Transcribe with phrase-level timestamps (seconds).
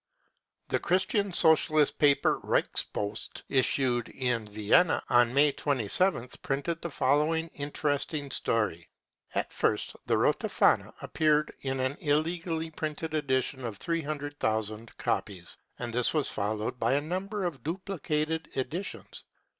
[0.69, 8.31] The Christian Socialist paper Reichspost, issued in Vienna, on May 27th, printed the following interesting
[8.31, 8.89] story:
[9.35, 15.93] <£ At first the Rote Fahne appeared in an illegally printed edition of 300,000 copies, and
[15.93, 19.23] this was followed by a number of duplicated editions.